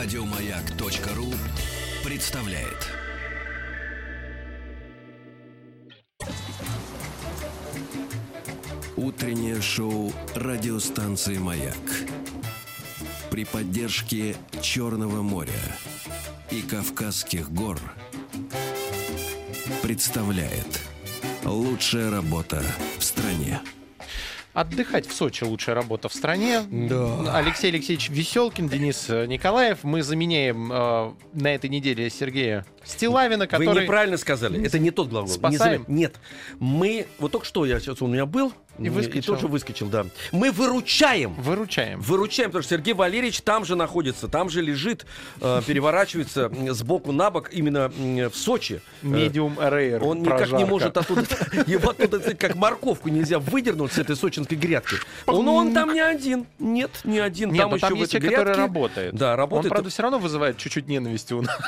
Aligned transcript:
Радиомаяк.ру 0.00 1.26
представляет. 2.04 2.86
Утреннее 8.96 9.60
шоу 9.60 10.12
радиостанции 10.36 11.38
«Маяк» 11.38 11.74
при 13.30 13.44
поддержке 13.44 14.36
Черного 14.62 15.22
моря 15.22 15.50
и 16.52 16.62
Кавказских 16.62 17.50
гор 17.50 17.80
представляет 19.82 20.80
лучшая 21.44 22.08
работа 22.12 22.62
в 23.00 23.02
стране. 23.02 23.60
Отдыхать 24.54 25.06
в 25.06 25.12
Сочи 25.12 25.44
лучшая 25.44 25.74
работа 25.76 26.08
в 26.08 26.14
стране. 26.14 26.62
Да. 26.70 27.36
Алексей 27.36 27.68
Алексеевич 27.70 28.08
Веселкин, 28.08 28.68
Денис 28.68 29.06
э, 29.08 29.26
Николаев. 29.26 29.84
Мы 29.84 30.02
заменяем 30.02 30.72
э, 30.72 31.12
на 31.34 31.54
этой 31.54 31.70
неделе 31.70 32.10
Сергея 32.10 32.66
Стилавина, 32.82 33.44
Вы 33.44 33.46
который... 33.46 33.82
неправильно 33.82 34.16
сказали. 34.16 34.64
Это 34.64 34.78
не 34.78 34.90
тот. 34.90 35.12
Не 35.12 35.28
Спасаем? 35.28 35.82
зря- 35.82 35.84
Нет. 35.92 36.16
Мы... 36.58 37.06
Вот 37.18 37.30
только 37.32 37.46
что 37.46 37.66
я 37.66 37.78
сейчас 37.78 38.02
он 38.02 38.10
у 38.10 38.12
меня 38.14 38.26
был. 38.26 38.52
И 38.78 38.88
выскочил. 38.88 39.34
тоже 39.34 39.48
выскочил, 39.48 39.88
да. 39.88 40.06
Мы 40.32 40.50
выручаем. 40.52 41.34
Выручаем. 41.34 42.00
Выручаем, 42.00 42.50
потому 42.50 42.62
что 42.62 42.74
Сергей 42.74 42.94
Валерьевич 42.94 43.40
там 43.40 43.64
же 43.64 43.76
находится, 43.76 44.28
там 44.28 44.48
же 44.50 44.62
лежит, 44.62 45.06
э, 45.40 45.62
переворачивается 45.66 46.50
сбоку 46.70 47.12
на 47.12 47.30
бок 47.30 47.50
именно 47.52 47.90
м, 47.98 48.30
в 48.30 48.36
Сочи. 48.36 48.80
Э, 49.02 49.06
Медиум 49.06 49.58
рейр. 49.60 50.02
Он 50.04 50.22
никак 50.22 50.52
не 50.52 50.64
может 50.64 50.96
оттуда, 50.96 51.24
его 51.66 51.90
оттуда, 51.90 52.34
как 52.34 52.54
морковку 52.54 53.08
нельзя 53.08 53.38
выдернуть 53.38 53.92
с 53.92 53.98
этой 53.98 54.16
сочинской 54.16 54.56
грядки. 54.56 54.96
Он, 55.26 55.48
он 55.48 55.74
там 55.74 55.92
не 55.92 56.00
один. 56.00 56.46
Нет, 56.58 56.90
не 57.04 57.18
один. 57.18 57.50
Нет, 57.50 57.62
там 57.62 57.70
но 57.70 57.76
еще 57.76 57.88
там 57.88 57.96
есть 57.96 58.12
человек, 58.12 58.30
который 58.30 58.56
работает. 58.56 59.14
Да, 59.14 59.36
работает. 59.36 59.66
Он, 59.66 59.70
правда, 59.70 59.90
все 59.90 60.02
равно 60.02 60.18
вызывает 60.18 60.56
чуть-чуть 60.56 60.88
ненависти 60.88 61.32
у 61.34 61.42
нас. 61.42 61.58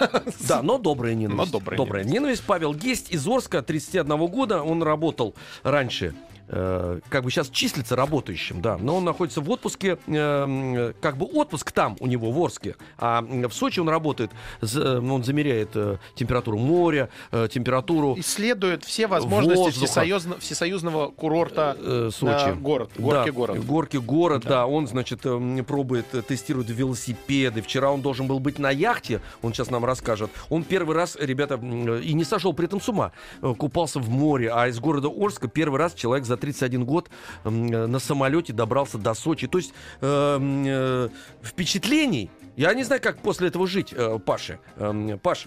Да, 0.48 0.62
но 0.62 0.78
добрая 0.78 1.14
ненависть. 1.14 1.52
Но 1.52 1.60
добрая 1.76 2.04
ненависть. 2.04 2.42
Павел 2.46 2.74
Гесть 2.74 3.10
из 3.10 3.26
Орска, 3.26 3.62
31 3.62 4.16
года. 4.26 4.62
Он 4.62 4.82
работал 4.82 5.34
раньше 5.62 6.14
э, 6.50 7.00
как 7.08 7.24
бы 7.24 7.30
сейчас 7.30 7.48
числится 7.48 7.96
работающим, 7.96 8.60
да, 8.60 8.76
но 8.76 8.96
он 8.96 9.04
находится 9.04 9.40
в 9.40 9.48
отпуске, 9.50 9.98
э, 10.06 10.92
как 11.00 11.16
бы 11.16 11.26
отпуск 11.26 11.72
там 11.72 11.96
у 12.00 12.06
него 12.06 12.30
в 12.30 12.38
Орске, 12.42 12.76
а 12.98 13.22
в 13.22 13.52
Сочи 13.52 13.80
он 13.80 13.88
работает, 13.88 14.30
э, 14.62 14.98
он 14.98 15.24
замеряет 15.24 15.70
э, 15.74 15.96
температуру 16.14 16.58
моря, 16.58 17.08
э, 17.32 17.48
температуру 17.50 18.14
Исследует 18.18 18.84
все 18.84 19.06
возможности 19.06 19.56
Воздуха. 19.78 19.86
всесоюзно- 19.86 20.38
всесоюзного 20.40 21.10
курорта 21.10 21.76
э, 21.78 22.10
Сочи. 22.12 22.48
на 22.48 22.54
город. 22.54 22.90
Горки 22.98 23.26
Да, 23.30 23.32
город. 23.32 23.64
Горки 23.64 23.96
город, 23.96 24.42
да. 24.44 24.66
Он, 24.66 24.86
значит, 24.86 25.20
пробует, 25.66 26.06
э, 26.14 26.22
тестирует 26.22 26.68
велосипеды. 26.70 27.62
Вчера 27.62 27.90
он 27.90 28.02
должен 28.02 28.26
был 28.26 28.40
быть 28.40 28.58
на 28.58 28.70
яхте, 28.70 29.20
он 29.42 29.52
сейчас 29.54 29.70
нам 29.70 29.84
расскажет. 29.84 30.30
Он 30.48 30.62
первый 30.64 30.96
раз, 30.96 31.16
ребята, 31.20 31.58
э, 31.62 32.00
и 32.02 32.12
не 32.12 32.24
сошел 32.24 32.52
при 32.52 32.66
этом 32.66 32.80
с 32.80 32.88
ума, 32.88 33.12
э, 33.42 33.54
купался 33.56 34.00
в 34.00 34.08
море, 34.10 34.50
а 34.52 34.68
из 34.68 34.78
города 34.80 35.08
Орска 35.08 35.48
первый 35.48 35.78
раз 35.78 35.94
человек 35.94 36.26
за 36.26 36.36
31 36.40 36.84
год 36.84 37.10
э, 37.44 37.50
на 37.50 37.98
самолете 37.98 38.52
добрался 38.52 38.98
до 38.98 39.14
Сочи. 39.14 39.46
То 39.46 39.58
есть 39.58 39.72
э, 40.00 40.38
э, 40.40 41.08
впечатлений, 41.42 42.30
я 42.56 42.74
не 42.74 42.82
знаю, 42.84 43.00
как 43.02 43.18
после 43.18 43.48
этого 43.48 43.66
жить, 43.66 43.92
э, 43.96 44.18
Паше. 44.18 44.58
Эм, 44.78 45.18
Паш, 45.18 45.46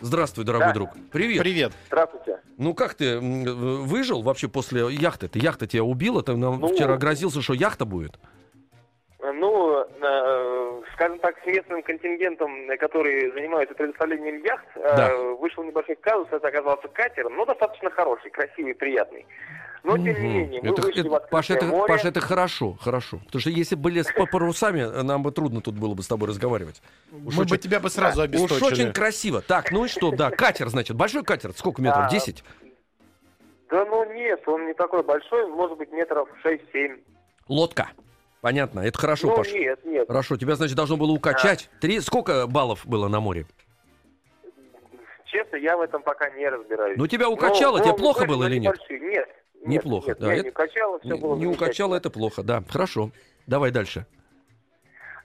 здравствуй, 0.00 0.44
дорогой 0.44 0.68
Да. 0.68 0.74
друг. 0.74 0.90
Привет. 1.12 1.40
Привет. 1.42 1.72
Здравствуйте. 1.88 2.38
Ну 2.58 2.74
как 2.74 2.94
ты 2.94 3.04
э, 3.16 3.18
выжил 3.20 4.22
вообще 4.22 4.48
после 4.48 4.82
яхты? 4.90 5.28
Ты 5.28 5.38
яхта 5.38 5.66
тебя 5.66 5.82
убила? 5.84 6.22
Ты 6.22 6.36
нам 6.36 6.60
Ну- 6.60 6.68
вчера 6.68 6.96
грозился, 6.96 7.40
что 7.42 7.54
яхта 7.54 7.84
будет? 7.84 8.18
Ну, 9.22 9.84
э, 10.02 10.82
скажем 10.94 11.18
так, 11.18 11.34
с 11.42 11.46
местным 11.46 11.82
контингентом, 11.82 12.70
э, 12.70 12.76
который 12.78 13.30
занимается 13.32 13.74
предоставлением 13.74 14.42
яхт, 14.44 14.66
э, 14.76 14.96
Да. 14.96 15.14
вышел 15.40 15.62
небольшой 15.62 15.96
казус, 15.96 16.28
это 16.30 16.48
оказался 16.48 16.88
катер, 16.88 17.28
но 17.30 17.44
достаточно 17.44 17.90
хороший, 17.90 18.30
красивый, 18.30 18.74
приятный. 18.74 19.26
Но, 19.82 19.96
тем 19.96 20.04
не 20.04 20.12
менее, 20.12 20.60
мы 20.62 20.70
Это- 20.70 20.82
вышли 20.82 21.00
это- 21.00 21.26
в 21.26 21.30
Паш, 21.30 21.50
это, 21.50 21.64
море. 21.66 21.88
Паш, 21.88 22.04
это 22.04 22.20
хорошо, 22.20 22.76
хорошо. 22.80 23.18
Потому 23.26 23.40
что 23.40 23.50
если 23.50 23.74
были 23.76 24.02
с 24.02 24.12
по 24.12 24.26
парусами, 24.26 24.82
нам 25.02 25.22
бы 25.22 25.32
трудно 25.32 25.60
тут 25.62 25.74
было 25.74 25.94
бы 25.94 26.02
с 26.02 26.06
тобой 26.06 26.28
разговаривать. 26.28 26.82
Уж 27.12 27.36
Мы 27.36 27.44
бы 27.44 27.52
очень- 27.54 27.58
тебя 27.62 27.80
бы 27.80 27.88
сразу 27.88 28.20
Уж 28.20 28.24
обесточили. 28.26 28.64
очень 28.64 28.92
красиво. 28.92 29.40
Так, 29.40 29.72
ну 29.72 29.86
и 29.86 29.88
что, 29.88 30.10
да, 30.10 30.30
катер, 30.30 30.68
значит, 30.68 30.96
большой 30.96 31.24
катер, 31.24 31.52
сколько 31.54 31.80
метров? 31.80 32.04
А, 32.06 32.10
10? 32.10 32.44
Да 33.70 33.84
ну 33.86 34.12
нет, 34.12 34.42
он 34.46 34.66
не 34.66 34.74
такой 34.74 35.02
большой, 35.02 35.46
может 35.48 35.78
быть, 35.78 35.90
метров 35.92 36.28
6-7. 36.42 37.00
Лодка. 37.48 37.90
Понятно, 38.42 38.80
это 38.80 38.98
хорошо, 38.98 39.28
ну 39.28 39.36
Паш. 39.36 39.52
нет, 39.52 39.78
нет. 39.84 40.06
Хорошо, 40.08 40.36
тебя, 40.36 40.56
значит, 40.56 40.76
должно 40.76 40.96
было 40.96 41.12
укачать. 41.12 41.68
Три, 41.80 42.00
сколько 42.00 42.46
баллов 42.46 42.86
было 42.86 43.08
на 43.08 43.20
море? 43.20 43.46
Честно, 45.26 45.56
я 45.56 45.76
в 45.76 45.80
этом 45.80 46.02
пока 46.02 46.28
не 46.30 46.48
разбираюсь. 46.48 46.98
Ну, 46.98 47.06
тебя 47.06 47.26
Но 47.26 47.32
укачало, 47.32 47.78
тебе 47.78 47.90
волны 47.90 47.98
плохо 48.02 48.20
были, 48.20 48.28
было 48.30 48.42
но 48.42 48.48
или 48.48 48.58
нет? 48.58 48.76
Нет. 48.90 49.28
Неплохо, 49.64 50.08
Нет, 50.08 50.18
да, 50.18 50.26
меня 50.26 50.34
это- 50.36 50.44
не 50.44 50.50
укачало, 50.50 50.98
все 51.00 51.16
было 51.16 51.36
Не 51.36 51.46
укачало, 51.46 51.94
это 51.94 52.10
плохо, 52.10 52.42
да. 52.42 52.62
Хорошо. 52.68 53.10
Давай 53.46 53.70
дальше. 53.70 54.06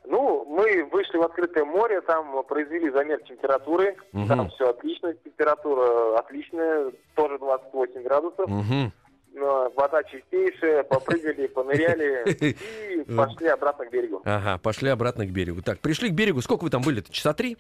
Ну, 0.08 0.46
мы 0.46 0.84
вышли 0.92 1.18
в 1.18 1.24
открытое 1.24 1.66
море, 1.66 2.02
там 2.02 2.44
произвели 2.44 2.90
замер 2.92 3.22
температуры, 3.24 3.96
Мгм. 4.12 4.28
там 4.28 4.50
все 4.52 4.70
отлично, 4.70 5.14
температура 5.16 6.18
отличная, 6.20 6.92
тоже 7.16 7.40
28 7.40 8.04
градусов, 8.04 8.48
Мгм. 8.48 8.92
но 9.34 9.72
вода 9.76 10.04
чистейшая, 10.04 10.84
попрыгали, 10.84 11.48
поныряли 11.48 12.30
и 12.40 13.04
пошли 13.16 13.48
обратно 13.48 13.86
к 13.88 13.92
берегу. 13.92 14.22
Ага, 14.26 14.60
пошли 14.60 14.90
обратно 14.90 15.26
к 15.26 15.30
берегу. 15.32 15.62
Так, 15.64 15.80
пришли 15.80 16.10
к 16.10 16.14
берегу. 16.14 16.42
Сколько 16.42 16.66
вы 16.66 16.70
там 16.70 16.84
были? 16.84 17.02
Часа 17.10 17.34
три? 17.34 17.58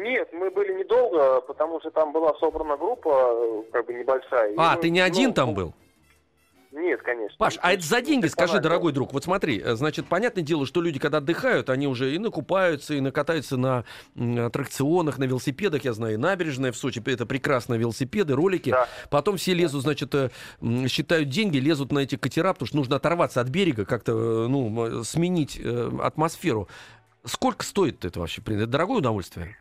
Нет, 0.00 0.28
мы 0.32 0.50
были 0.50 0.72
недолго, 0.78 1.40
потому 1.42 1.80
что 1.80 1.90
там 1.90 2.12
была 2.12 2.34
собрана 2.34 2.76
группа, 2.76 3.10
э, 3.10 3.62
как 3.72 3.86
бы 3.86 3.94
небольшая. 3.94 4.52
и 4.52 4.54
А, 4.56 4.74
мы, 4.74 4.80
ты 4.80 4.90
не 4.90 5.00
ну, 5.00 5.06
один 5.06 5.34
там 5.34 5.54
был? 5.54 5.74
Нет, 6.72 7.02
конечно. 7.02 7.36
Паш, 7.36 7.58
а 7.60 7.72
это 7.72 7.82
за 7.82 8.00
деньги, 8.00 8.26
скажи, 8.28 8.60
дорогой 8.60 8.92
друг. 8.92 9.12
Вот 9.12 9.24
смотри, 9.24 9.60
э, 9.60 9.74
значит, 9.74 10.06
понятное 10.06 10.44
дело, 10.44 10.66
что 10.66 10.80
люди, 10.80 10.98
когда 10.98 11.18
отдыхают, 11.18 11.68
они 11.68 11.86
уже 11.86 12.14
и 12.14 12.18
накупаются, 12.18 12.94
и 12.94 13.00
накатаются 13.00 13.56
на 13.56 13.84
аттракционах, 14.46 15.18
на 15.18 15.24
велосипедах, 15.24 15.84
я 15.84 15.92
знаю, 15.92 16.14
и 16.14 16.16
набережная 16.16 16.72
в 16.72 16.76
Сочи, 16.76 17.02
это 17.04 17.26
прекрасные 17.26 17.78
велосипеды, 17.78 18.34
ролики. 18.34 18.70
Да. 18.70 18.88
Потом 19.10 19.36
все 19.36 19.52
лезут, 19.52 19.82
значит, 19.82 20.14
э, 20.14 20.30
считают 20.88 21.28
деньги, 21.28 21.58
лезут 21.58 21.92
на 21.92 21.98
эти 22.00 22.16
катера, 22.16 22.52
потому 22.52 22.68
что 22.68 22.76
нужно 22.76 22.96
оторваться 22.96 23.40
от 23.40 23.48
берега, 23.48 23.84
как-то, 23.84 24.12
ну, 24.48 25.04
сменить 25.04 25.60
атмосферу. 26.00 26.68
Сколько 27.24 27.64
стоит 27.64 28.04
это 28.04 28.20
вообще? 28.20 28.40
Это 28.46 28.66
дорогое 28.66 28.98
удовольствие? 28.98 29.56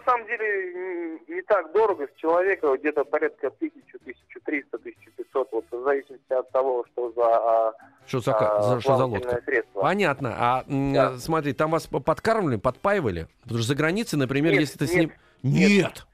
На 0.00 0.12
самом 0.12 0.26
деле, 0.26 1.18
не 1.28 1.42
так 1.42 1.72
дорого 1.72 2.06
с 2.06 2.20
человека, 2.20 2.74
где-то 2.78 3.04
порядка 3.04 3.48
1000, 3.48 3.98
1300, 4.02 4.78
1500, 4.78 5.48
вот 5.52 5.64
в 5.70 5.84
зависимости 5.84 6.32
от 6.32 6.50
того, 6.52 6.86
что 6.92 7.12
за, 7.12 7.22
а, 7.26 7.72
Что 8.06 8.20
за, 8.20 8.34
а, 8.34 8.62
за- 8.62 8.80
что 8.80 8.96
за 8.96 9.04
лодка? 9.04 9.42
средство. 9.44 9.80
Понятно. 9.82 10.34
А 10.38 10.64
Да. 10.66 11.18
смотри, 11.18 11.52
там 11.52 11.70
вас 11.70 11.86
подкармливали, 11.86 12.56
подпаивали? 12.56 13.28
Потому 13.42 13.58
что 13.58 13.68
за 13.68 13.74
границей, 13.74 14.18
например, 14.18 14.52
Нет, 14.52 14.60
если 14.62 14.78
ты 14.78 14.86
с 14.86 14.94
нет, 14.94 15.00
ним... 15.00 15.12
Нет! 15.42 16.06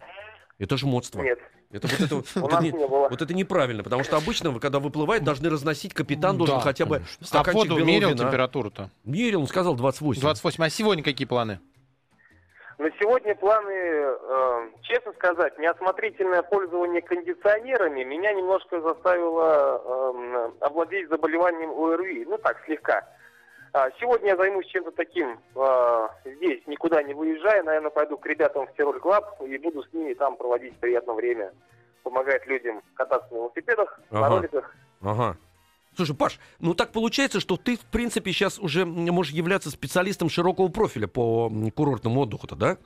Это 0.59 0.77
жмотство. 0.77 1.23
Нет, 1.23 1.39
Это 1.71 1.87
вот 1.87 2.01
это, 2.01 2.15
вот 2.17 2.27
это 2.53 2.63
не, 2.63 2.73
не 2.73 2.87
вот 2.87 3.23
это 3.23 3.35
неправильно, 3.35 3.85
потому 3.85 4.03
что 4.03 4.17
обычно, 4.17 4.51
вы, 4.51 4.59
когда 4.59 4.81
выплывает, 4.81 5.23
должны 5.23 5.49
разносить, 5.49 5.95
капитан 5.95 6.37
должен 6.39 6.57
Да, 6.57 6.61
хотя 6.63 6.87
бы 6.87 6.97
конечно. 6.97 7.19
А 7.21 7.25
стаканчик 7.25 7.55
воду 7.55 7.77
белого 7.77 7.87
мерил 7.89 8.17
температуру-то? 8.17 8.91
Мерил, 9.05 9.43
он 9.43 9.47
сказал 9.47 9.77
28. 9.77 10.21
28. 10.21 10.65
А 10.65 10.71
сегодня 10.71 11.05
какие 11.05 11.27
планы? 11.27 11.61
На 12.79 12.91
сегодня 13.01 13.35
планы, 13.35 13.71
э, 13.73 14.69
честно 14.83 15.13
сказать, 15.15 15.59
неосмотрительное 15.59 16.43
пользование 16.43 17.01
кондиционерами 17.01 18.05
меня 18.05 18.35
немножко 18.35 18.81
заставило 18.83 19.81
э, 19.83 20.51
овладеть 20.61 21.09
заболеванием 21.09 21.71
ОРВИ. 21.71 22.27
Ну 22.29 22.37
так, 22.37 22.63
слегка. 22.67 23.03
А, 23.73 23.91
Сегодня 23.99 24.28
я 24.31 24.37
займусь 24.37 24.67
чем-то 24.67 24.91
таким 24.93 25.39
э, 25.55 26.09
здесь, 26.27 26.67
никуда 26.67 27.03
не 27.03 27.15
выезжая. 27.15 27.63
Наверное, 27.63 27.91
пойду 27.91 28.19
к 28.19 28.27
ребятам 28.27 28.67
в 28.67 28.75
Тироль 28.75 29.01
Club 29.01 29.41
и 29.43 29.57
буду 29.57 29.83
с 29.83 29.93
ними 29.95 30.13
там 30.13 30.37
проводить 30.37 30.79
приятное 30.79 31.15
время. 31.15 31.53
Помогать 32.03 32.47
людям 32.47 32.83
кататься 32.95 33.33
на 33.33 33.37
велосипедах, 33.39 34.01
на 34.11 34.27
Ага. 34.27 34.37
роликах. 34.37 34.75
Ага. 35.03 35.37
Слушай, 35.97 36.15
Паш, 36.15 36.39
ну 36.60 36.75
так 36.75 36.93
получается, 36.93 37.41
что 37.41 37.57
ты, 37.57 37.77
в 37.77 37.84
принципе, 37.87 38.31
сейчас 38.33 38.59
уже 38.59 38.84
можешь 38.84 39.33
являться 39.33 39.71
специалистом 39.71 40.28
широкого 40.28 40.69
профиля 40.69 41.07
по 41.07 41.51
курортному 41.75 42.21
отдыху-то, 42.21 42.54
да? 42.54 42.77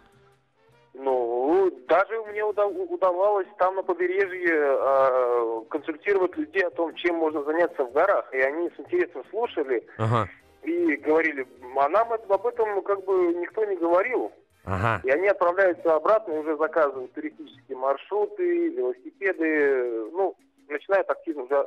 Ну, 0.95 1.71
даже 1.89 2.21
мне 2.31 2.45
уда- 2.45 2.67
удавалось 2.69 3.49
там 3.59 3.75
на 3.75 3.83
побережье 3.83 4.55
э, 4.55 5.61
консультировать 5.71 6.37
людей 6.37 6.63
о 6.63 6.71
том, 6.71 6.95
чем 6.95 7.17
можно 7.17 7.43
заняться 7.43 7.85
в 7.85 7.93
горах. 7.93 8.33
И 8.33 8.39
они 8.39 8.71
с 8.71 8.79
интересом 8.79 9.25
слушали 9.31 9.85
Ага. 9.99 10.29
и 10.63 10.95
говорили, 10.97 11.49
а 11.77 11.89
нам 11.89 12.13
это- 12.13 12.33
об 12.33 12.47
этом 12.47 12.81
как 12.83 13.05
бы 13.05 13.35
никто 13.35 13.65
не 13.65 13.75
говорил. 13.77 14.31
Ага. 14.65 15.01
И 15.05 15.11
они 15.11 15.27
отправляются 15.27 15.97
обратно 15.97 16.33
и 16.35 16.39
уже 16.39 16.57
заказывают 16.59 17.13
туристические 17.15 17.77
маршруты, 17.77 18.69
велосипеды, 18.69 20.11
ну, 20.13 20.37
начинают 20.69 21.11
активно 21.11 21.43
уже 21.45 21.67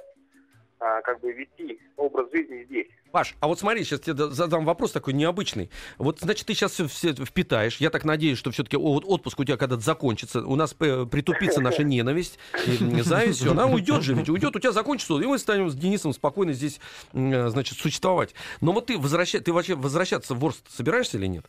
а, 0.84 1.02
как 1.02 1.22
бы 1.22 1.32
вести 1.32 1.80
образ 1.96 2.30
жизни 2.32 2.66
здесь. 2.66 2.88
Паш, 3.12 3.36
а 3.40 3.48
вот 3.48 3.60
смотри, 3.60 3.84
сейчас 3.84 4.02
тебе 4.02 4.32
задам 4.32 4.66
вопрос 4.66 4.92
такой 4.92 5.14
необычный. 5.14 5.70
Вот, 5.98 6.20
значит, 6.20 6.48
ты 6.48 6.54
сейчас 6.54 6.72
все, 6.74 6.88
все 6.88 7.14
впитаешь. 7.14 7.78
Я 7.78 7.90
так 7.90 8.04
надеюсь, 8.04 8.38
что 8.38 8.52
все-таки 8.52 8.76
отпуск 8.76 9.40
у 9.40 9.44
тебя 9.46 9.56
когда-то 9.56 9.82
закончится. 9.82 10.46
У 10.46 10.56
нас 10.56 10.74
притупится 10.74 11.62
наша 11.62 11.84
ненависть 11.84 12.38
и 12.68 13.02
зависть. 13.02 13.46
Она 13.46 13.68
уйдет 13.68 14.02
же, 14.02 14.14
ведь 14.14 14.30
уйдет, 14.30 14.56
у 14.56 14.60
тебя 14.60 14.72
закончится, 14.72 15.14
и 15.20 15.26
мы 15.26 15.38
станем 15.38 15.70
с 15.70 15.76
Денисом 15.76 16.12
спокойно 16.12 16.54
здесь, 16.54 16.82
э, 17.14 17.50
значит, 17.50 17.78
существовать. 17.78 18.34
Но 18.60 18.74
вот 18.74 18.88
ты, 18.88 18.98
возвращай, 18.98 19.40
ты 19.40 19.54
вообще 19.54 19.76
возвращаться 19.76 20.34
в 20.34 20.44
Орст 20.44 20.70
собираешься 20.70 21.18
или 21.18 21.28
нет? 21.28 21.46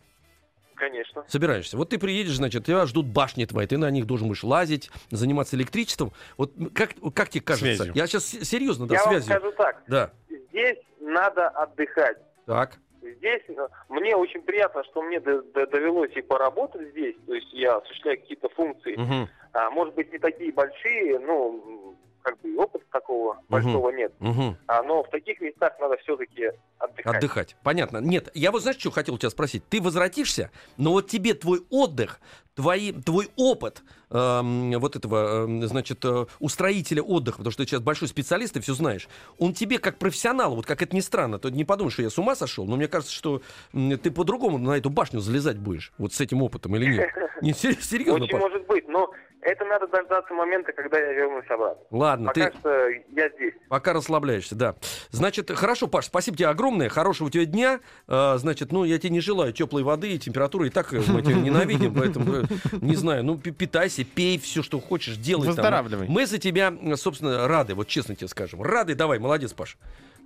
Конечно. 0.88 1.24
Собираешься. 1.28 1.76
Вот 1.78 1.88
ты 1.88 1.98
приедешь, 1.98 2.36
значит, 2.36 2.66
тебя 2.66 2.84
ждут 2.84 3.06
башни 3.06 3.46
твои, 3.46 3.66
ты 3.66 3.78
на 3.78 3.90
них 3.90 4.06
должен 4.06 4.28
будешь 4.28 4.44
лазить, 4.44 4.90
заниматься 5.10 5.56
электричеством. 5.56 6.12
Вот 6.36 6.52
как, 6.74 6.90
как 7.14 7.30
тебе 7.30 7.42
кажется? 7.42 7.74
Связью. 7.76 7.92
Я 7.94 8.06
сейчас 8.06 8.26
серьезно, 8.26 8.86
да, 8.86 8.94
Я 8.96 9.00
связью. 9.02 9.32
вам 9.32 9.40
скажу 9.40 9.56
так. 9.56 9.82
Да. 9.88 10.10
Здесь 10.50 10.76
надо 11.00 11.48
отдыхать. 11.48 12.18
Так. 12.44 12.78
Здесь 13.00 13.42
ну, 13.48 13.68
мне 13.88 14.14
очень 14.14 14.42
приятно, 14.42 14.84
что 14.84 15.00
мне 15.02 15.20
довелось 15.20 16.12
и 16.16 16.20
поработать 16.22 16.90
здесь, 16.90 17.16
то 17.26 17.34
есть 17.34 17.50
я 17.52 17.76
осуществляю 17.76 18.18
какие-то 18.20 18.48
функции, 18.50 18.96
Мгм. 18.96 19.28
а, 19.52 19.70
может 19.70 19.94
быть 19.94 20.10
не 20.12 20.18
такие 20.18 20.52
большие, 20.52 21.18
ну 21.18 21.62
м, 21.92 21.96
как 22.24 22.40
бы 22.40 22.50
и 22.50 22.56
опыта 22.56 22.84
такого 22.90 23.38
большого 23.48 23.90
нет, 23.90 24.12
Мгм. 24.18 24.56
а, 24.66 24.82
но 24.82 25.02
в 25.04 25.10
таких 25.10 25.40
местах 25.40 25.74
надо 25.78 25.98
все-таки 25.98 26.50
отдыхать. 26.78 27.16
Отдыхать. 27.16 27.56
Понятно. 27.62 27.98
Нет, 27.98 28.30
я 28.34 28.50
вот 28.50 28.62
знаешь, 28.62 28.78
что 28.80 28.90
хотел 28.90 29.14
у 29.14 29.18
тебя 29.18 29.28
спросить? 29.30 29.62
Ты 29.68 29.80
возвратишься, 29.80 30.50
но 30.78 30.92
вот 30.92 31.06
тебе 31.08 31.34
твой 31.34 31.60
отдых, 31.70 32.18
твои, 32.54 32.92
твой 32.92 33.28
опыт 33.36 33.82
эм, 34.10 34.78
вот 34.78 34.96
этого, 34.96 35.44
эм, 35.44 35.66
значит, 35.66 36.04
э, 36.04 36.26
устроителя 36.38 37.02
отдыха, 37.02 37.38
потому 37.38 37.52
что 37.52 37.64
ты 37.64 37.68
сейчас 37.68 37.80
большой 37.80 38.08
специалист, 38.08 38.56
и 38.56 38.60
все 38.60 38.74
знаешь, 38.74 39.08
он 39.38 39.54
тебе 39.54 39.78
как 39.78 39.98
профессионал, 39.98 40.54
вот 40.54 40.66
как 40.66 40.82
это 40.82 40.94
ни 40.94 41.00
странно, 41.00 41.38
то 41.38 41.50
не 41.50 41.64
подумай, 41.64 41.90
что 41.90 42.02
я 42.02 42.10
с 42.10 42.18
ума 42.18 42.34
сошел, 42.34 42.66
но 42.66 42.76
мне 42.76 42.88
кажется, 42.88 43.14
что 43.14 43.42
ты 43.72 44.10
по-другому 44.10 44.58
на 44.58 44.76
эту 44.76 44.90
башню 44.90 45.20
залезать 45.20 45.58
будешь, 45.58 45.92
вот 45.98 46.12
с 46.12 46.20
этим 46.20 46.42
опытом 46.42 46.76
или 46.76 46.96
нет? 46.96 47.08
Не, 47.42 47.52
сер- 47.52 47.82
серьезно, 47.82 48.24
Очень 48.24 48.38
может 48.38 48.66
быть, 48.66 48.86
но 48.88 49.10
это 49.44 49.64
надо 49.66 49.86
дождаться 49.88 50.32
момента, 50.32 50.72
когда 50.72 50.98
я 50.98 51.12
вернусь 51.12 51.44
обратно. 51.50 51.84
Ладно, 51.90 52.26
Пока 52.28 52.50
ты... 52.50 52.58
что 52.58 52.88
я 52.88 53.28
здесь. 53.28 53.52
Пока 53.68 53.92
расслабляешься, 53.92 54.54
да. 54.54 54.74
Значит, 55.10 55.50
хорошо, 55.50 55.86
Паш, 55.86 56.06
спасибо 56.06 56.36
тебе 56.36 56.48
огромное, 56.48 56.88
хорошего 56.88 57.28
у 57.28 57.30
тебя 57.30 57.44
дня. 57.44 57.80
А, 58.08 58.38
значит, 58.38 58.72
ну, 58.72 58.84
я 58.84 58.98
тебе 58.98 59.10
не 59.10 59.20
желаю 59.20 59.52
теплой 59.52 59.82
воды 59.82 60.12
и 60.12 60.18
температуры, 60.18 60.68
и 60.68 60.70
так 60.70 60.94
э, 60.94 61.00
мы 61.08 61.20
тебя 61.20 61.34
ненавидим, 61.40 61.94
поэтому, 61.94 62.36
э, 62.36 62.43
не 62.80 62.96
знаю, 62.96 63.24
ну, 63.24 63.38
пи- 63.38 63.50
питайся, 63.50 64.04
пей 64.04 64.38
все, 64.38 64.62
что 64.62 64.80
хочешь, 64.80 65.16
делай. 65.16 65.46
там. 65.46 65.54
Выздоравливай. 65.56 66.08
Мы 66.08 66.26
за 66.26 66.38
тебя, 66.38 66.72
собственно, 66.96 67.46
рады, 67.48 67.74
вот 67.74 67.88
честно 67.88 68.14
тебе 68.14 68.28
скажем. 68.28 68.62
Рады, 68.62 68.94
давай, 68.94 69.18
молодец, 69.18 69.52
Паш. 69.52 69.76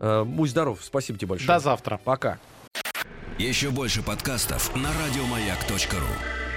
Э, 0.00 0.24
Будь 0.24 0.50
здоров, 0.50 0.80
спасибо 0.82 1.18
тебе 1.18 1.28
большое. 1.28 1.48
До 1.48 1.58
завтра. 1.58 2.00
Пока. 2.02 2.38
Еще 3.38 3.70
больше 3.70 4.02
подкастов 4.02 4.74
на 4.74 4.90
радиомаяк.ру. 4.92 6.47